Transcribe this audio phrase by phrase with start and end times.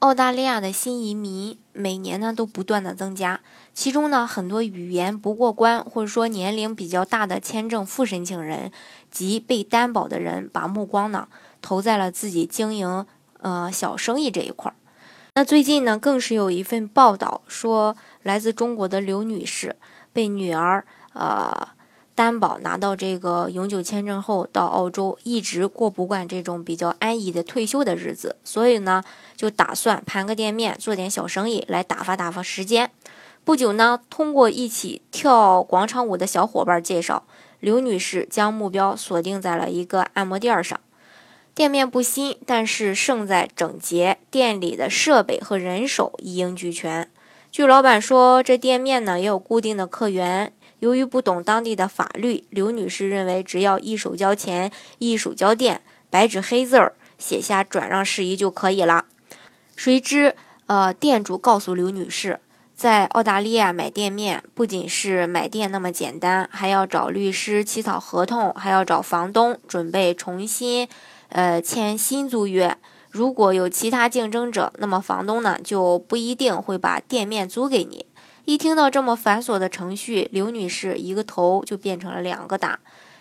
[0.00, 3.40] 澳大利亚的新移民每年呢都不断的增加，
[3.74, 8.70] 其中呢很多语言不过关或者说年龄比较大的签证副申请人
[9.10, 11.26] 及被担保的人，把目光呢
[11.60, 13.04] 投在了自己经营
[13.40, 14.74] 呃小生意这一块儿。
[15.34, 19.76] 那最近呢更是有一份报道说，来自中国的刘女士
[20.12, 21.76] 被女儿呃。
[22.18, 29.04] 担保拿到这个永久签证后，到澳洲一直过不惯这种比较安逸的退休的日子，所以呢，
[29.36, 32.90] 就打算盘个店面，做点小生意来打发打发时间。
[33.44, 37.22] 不久呢，通过一起跳广场舞的小伙伴介绍，
[37.60, 40.80] 刘女士将目标锁定在了一个按摩店上。
[41.54, 47.08] 店面不新，但是胜在整洁，店里的设备和人手一应俱全。
[47.52, 50.52] 据老板说，这店面呢也有固定的客源。
[50.80, 59.04] 由于不懂当地的法律，刘女士认为只要一手交钱一手交店，白纸黑字儿写下转让事宜就可以了。
[59.74, 60.34] 谁知，
[60.66, 62.40] 呃，店主告诉刘女士，
[62.74, 70.88] 在澳大利亚买店面不仅是买店那么简单，还要找律师起草合同，还要找房东准备重新，
[71.28, 72.76] 呃，签新租约。
[73.10, 78.04] 如果有其他竞争者，那么房东呢就不一定会把店面租给你。
[78.48, 82.78] 一听到这么繁琐的程序，刘女士一个头就变成了两个大。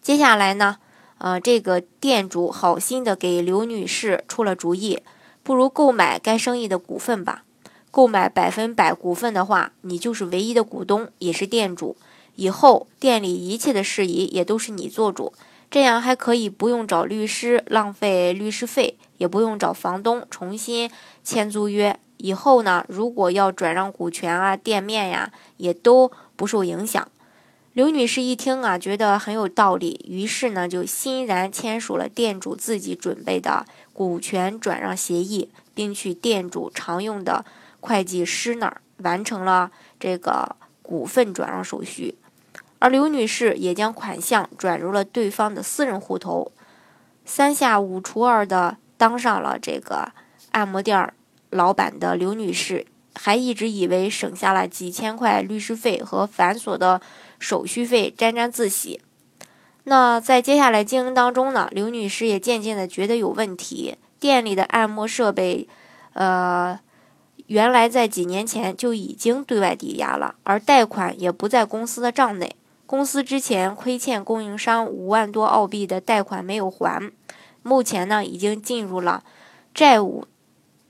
[0.00, 0.78] 接下来呢，
[1.18, 5.02] 呃，这个店主好心的给刘女士出了主意，
[5.42, 7.44] 不如购买该生意的股份吧。
[7.90, 11.98] 购买百分百股份的话，你就是唯一的股东，也是店主。
[12.36, 15.34] 以后店里一切的事宜也都是你做主，
[15.70, 20.90] 这样还可以不用找律师浪费律师费，也不用找房东重新
[21.22, 22.00] 签租约。
[22.22, 27.08] 以后呢，如果要转让股权啊、店面呀，也都不受影响。
[27.72, 37.44] 刘女士一听啊，觉得很有道理，于是呢，就欣然签署了店主自己准备的股权转让协议，并去店主常用的
[37.80, 42.16] 会计师那儿完成了这个股份转让手续。
[42.80, 46.50] 而刘女士也将款项转入了对方的私人户头，
[47.24, 50.12] 三下五除二的当上了这个
[50.50, 51.14] 按摩店儿。
[51.50, 57.00] 老板的刘女士还一直以为省下了几千块律师费和繁琐的
[57.38, 59.00] 手续费，沾沾自喜。
[59.84, 63.96] 那在接下来经营当中呢，刘女士也渐渐的觉得有问题。
[64.20, 65.66] 店里的按摩设备，
[66.12, 66.78] 呃，
[67.46, 72.54] 原来在几年前就已经对外抵押了，而贷款也不在公司的账内。
[72.86, 77.10] 公司之前亏欠供应商五万多澳币的贷款没有还，
[77.62, 79.24] 目前呢已经进入了
[79.72, 80.26] 债务。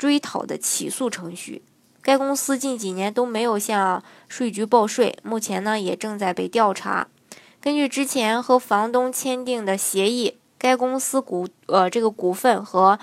[0.01, 1.61] 追讨的起诉程序，
[2.01, 7.09] 该公司近几年都没有向税局报税，目前呢也正在被调查。
[7.61, 12.99] 根据之前和房东签订的协议，该公司股呃这个股份和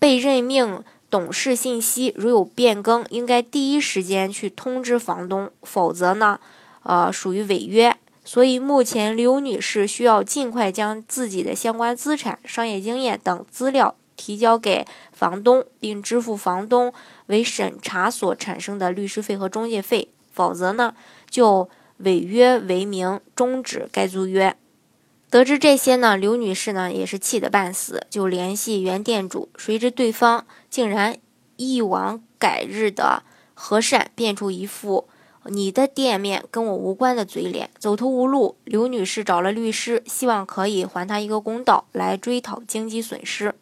[0.00, 6.40] 被任命董事信息如有变更，应该第一时间去通知房东，否则呢，
[6.82, 7.96] 呃属于违约。
[8.24, 13.94] 所以目前刘女士需要尽快将自己的相关资产、商业经验等资料。
[14.16, 16.92] 提交给房东，并支付房东
[17.26, 20.94] 为审查所产生的律师费和中介费，否则呢，
[21.28, 24.56] 就违约为名终止该租约。
[25.30, 31.16] 得知这些呢，刘女士呢也是气得半死，就联系原店主，谁知对方竟然
[31.56, 35.08] 一往改日的和善，变出一副
[35.46, 37.68] 你的店面跟我无关的嘴脸。
[37.78, 43.54] 走投无路，刘女士找了律师，希望可以还她一个公道，来追讨经济损失。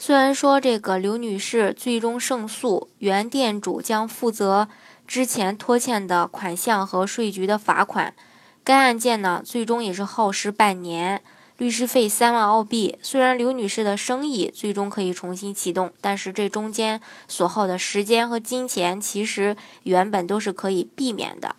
[0.00, 4.68] 虽然说这个刘女士最终胜诉，原店主将负责
[5.08, 8.14] 之前拖欠的款项和税局的罚款。
[8.62, 11.20] 该案件呢，最终也是耗时半年，
[11.56, 12.96] 律师费三万澳币。
[13.02, 21.56] 虽然刘女士的生意最终可以重新启动，但是这中间所耗的时间和金钱，其实原本都是可以避免的。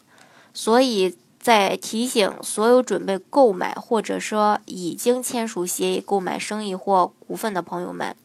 [0.54, 8.16] 所以在提醒所有准备购买或者说已经签署协议购买生意或股份的朋友们。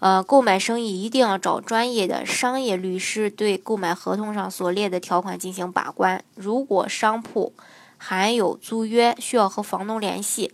[0.00, 6.22] 呃，购买生意一定要找专业的商业律师对购买合同上所列的条款进行把关。
[6.36, 7.52] 如果商铺
[7.96, 10.52] 含有租约，需要和房东联系，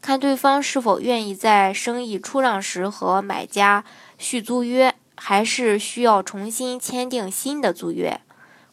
[0.00, 3.84] 看对方是否愿意在生意出让时和买家
[4.16, 8.18] 续租约，还是需要重新签订新的租约。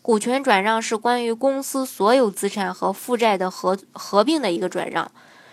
[0.02, 5.12] 股权转让是关于公司所有资产和负债的合合并的一个转让，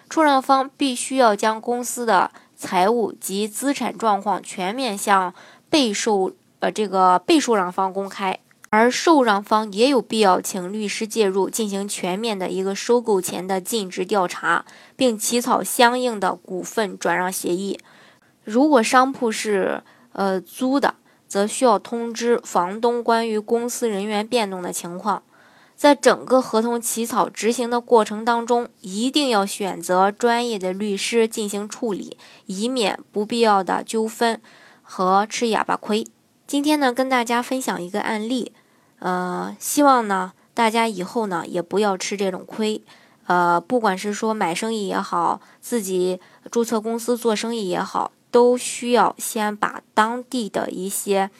[0.08, 2.30] 出让方必须要将公司的
[2.60, 5.32] 财务及资产状况全面向
[5.70, 8.38] 被受呃这个被受让方公开。
[8.68, 14.64] 而受让方也有必要请律师介入，进行全面的一个收购前的尽职调查，
[14.94, 17.80] 并起草相应的股份转让协议。
[18.44, 19.82] 如果商铺是
[20.12, 20.94] 呃租的，
[21.26, 25.24] 则需要通知房东关于公司人员变动的情况。
[25.80, 34.42] 在整个合同起草执行的过程当中，一定要选择专业的律师进行处理，以免不必要的纠纷
[34.82, 36.06] 和吃哑巴亏。
[36.46, 38.52] 今天呢，跟大家分享一个案例。
[38.98, 42.82] 呃，希望呢，大家以后呢也不要吃这种亏。
[43.26, 51.30] 呃，不管是说买生意也好，自己注册公司做生意也好，都需要先把当地的一些，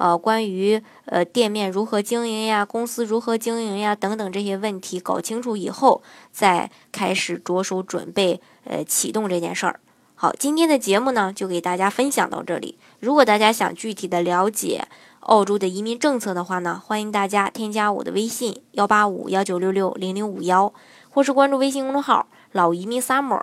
[0.00, 6.00] 呃，关于呃店面如何经营呀，公司如何经营呀等等这些问题搞清楚以后，
[6.30, 9.80] 再开始着手准备呃启动这件事儿。
[10.14, 12.78] 好，今天的节目呢就给大家分享到这里。
[13.00, 14.86] 如果大家想具体的了解，
[15.20, 20.72] 澳洲的移民政策的话呢，欢迎大家添加我的微信幺八五幺九六六零零五幺，
[21.10, 23.42] 或是关注微信公众号“老移民 summer”，